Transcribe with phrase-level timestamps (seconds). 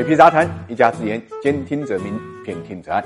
[0.00, 3.04] 水皮杂谈，一家之言，兼听则明，偏听则暗。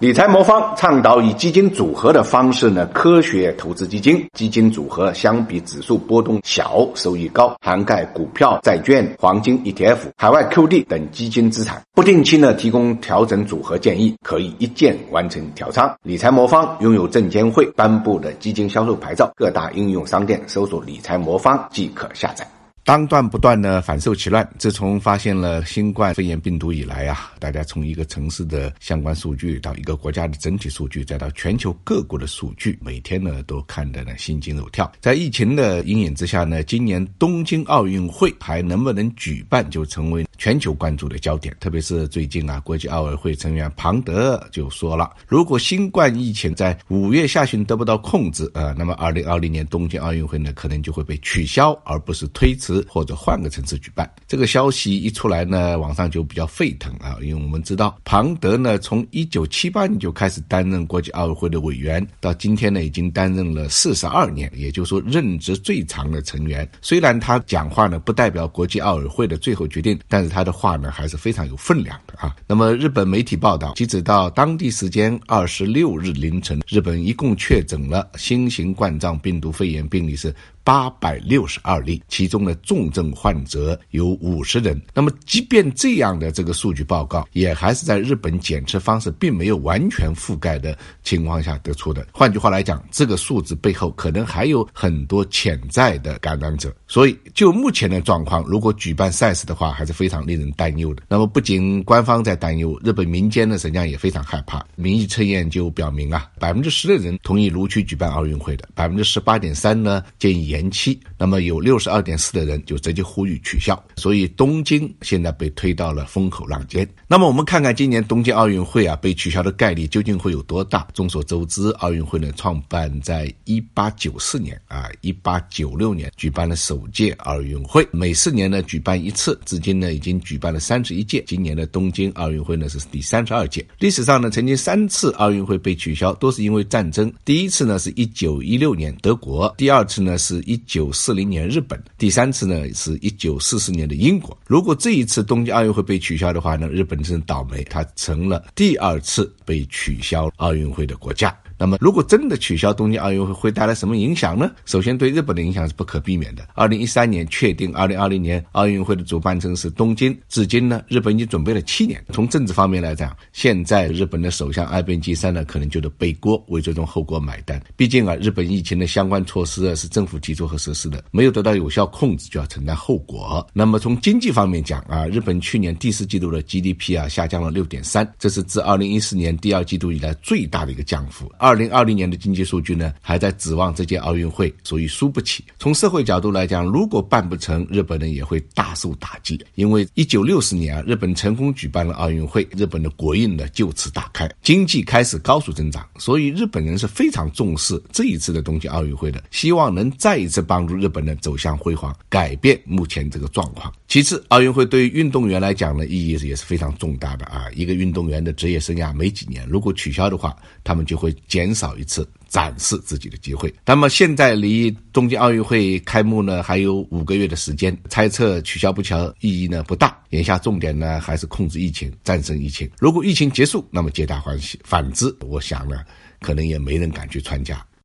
[0.00, 4.26] 理财魔方倡导以基金组合的方式呢，科学投资基金。
[4.32, 11.80] 基金组合相比指数波动小，收益高，涵盖股票、债券、黄金、ETF、海外 QD 等基金资产。
[11.94, 15.96] 不定期呢提供调整组合建议，可以一键完成调仓。
[16.02, 22.44] 理财魔方拥有证监会颁布的基金销售牌照，各大应用商店搜索“理财魔方”即可下载。
[22.84, 24.46] 当断不断呢，反受其乱。
[24.58, 34.92] 自从发现了新冠肺炎病毒以来啊，大家从一个城市的相关数据到一个国家的整体数据，再到全球各国的数据，每天呢都看得呢心惊肉跳。
[35.00, 41.56] 在疫情的阴影之下呢，今年东京奥运会还能不能举办，就成为全球关注的焦点。
[41.58, 52.73] 特别是最近啊，国际奥委会成员庞德就说了，如果新冠疫情在五月下旬得不到控制，呃，那么二零二零年东京奥运会呢，可能就会被取消，而不是推迟。
[52.88, 57.16] 或者换个城市举办，这个消息一出来呢，网上就比较沸腾啊。
[57.20, 66.68] 因为我们知道，庞德呢，从一九七八年就开始担任国际奥委会的委员，到今天呢，已经担任了四十二年，也就是说任职最长的成员。
[66.80, 72.34] 虽然他讲话呢不代表国际奥委会的最后决定，但是他的话呢还是非常有分量的啊。
[72.46, 80.34] 那么日本媒体报道，截止到当地时间二十六日凌晨，日本一共确诊了新型冠状病毒肺炎病例是。
[80.64, 84.80] 八百六十二例，其中的重症患者有五十人。
[84.94, 92.06] 那么，即便这样的这个数据报告，也还是在日本检测方式并没有完全覆盖的情况下得出的。
[92.12, 96.74] 换句话来讲，这个数字背后可能还有很多潜在的感染者。
[96.88, 101.02] 所以，就目前的状况，如果举办赛事的话，还是非常令人担忧的。
[101.10, 104.64] 那么，不仅官方在担忧，日本民间呢，实际上也非常害怕。
[104.76, 110.53] 民意测验就表明啊，百分之十的人同意如期举办奥运会的，百分之十八点三呢建议。
[110.54, 116.88] 延期，那么有六十二点四的人就直接呼吁取消，所以东京现在被推到了风口浪尖。
[117.08, 120.86] 那么我们看看今年东京奥运会啊被取消的概率究竟会有多大？
[120.94, 131.24] 众所周知，奥运会呢创办在一八九四年啊，一八九六年举办了首届奥运会，每四年呢举办一次，至今呢已经举办了三十一届。
[131.26, 133.66] 今年的东京奥运会呢是第三十二届。
[133.80, 137.12] 历史上呢曾经三次奥运会被取消，都是因为战争。
[137.24, 140.43] 第一次呢是一九一六年德国，第二次呢是。
[140.46, 144.36] 一九四零年日本，第三次呢是一九四四年的英国。
[144.46, 151.36] 如果这一次东京奥运会被取消的话呢，日本真是倒霉，它成了第二次被取消奥运会的国家。
[151.58, 154.50] 那么，如果真的取消东京奥运会，会带来什么影响呢？
[154.64, 156.46] 首先，对日本的影响是不可避免的。
[156.54, 162.02] 二零一三年确定二零二零年奥运会的主办城市东京，至今呢，日本已经准备了七年。
[162.12, 167.62] 从政治方面来讲，现在日本的首相安倍晋三呢，可能就得背锅，为这种后果买单。
[167.76, 173.46] 毕竟啊，日本疫情的相关措施啊，是政府提出和实施的，没有得到有效控制，就要承担后果。
[173.52, 181.30] 那么从经济方面讲啊，日本去年第四季度的 GDP 啊，下降了六点三，这是自二零一四年第二季度以来最大的一个降幅。
[181.44, 185.44] 二零二零年的经济数据呢，还在指望这届奥运会，所以输不起。
[185.58, 189.38] 从社会角度来讲，如果办不成，日本人也会大受打击。
[189.54, 195.86] 因为一九六四年啊，日本成功举办了奥运会，日本的国运呢就此打开，经济开始高速增长。
[195.98, 203.70] 所以日本人是非常重视这一次的东京奥运会的，希望能再一次帮助日本人走向辉煌，改变目前这个状况。
[203.86, 207.44] 其次，奥运会对于运动员来讲呢，意义也是非常重大的啊。
[207.54, 210.34] 一个运动员的职业生涯没几年，如果取消的话，
[210.64, 211.74] 他们就会减少。
[211.76, 213.52] 一次展示自己的机会。
[213.66, 219.98] 那么现在离东京奥运会开幕呢还有五个月的时间，猜测取消不巧意义呢不大。
[220.10, 222.70] 眼下重点呢还是控制疫情，战胜疫情。
[222.78, 225.80] 如果疫情结束，那么皆大欢喜；反之，我想呢，
[226.20, 227.60] 可能也没人敢去参加。